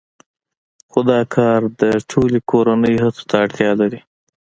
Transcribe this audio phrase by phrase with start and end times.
[0.89, 3.99] خو دا کار د ټولې کورنۍ هڅو ته اړتیا لري